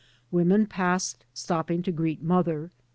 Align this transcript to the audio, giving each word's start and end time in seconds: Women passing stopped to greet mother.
Women 0.31 0.65
passing 0.65 1.19
stopped 1.31 1.83
to 1.83 1.91
greet 1.91 2.23
mother. 2.23 2.71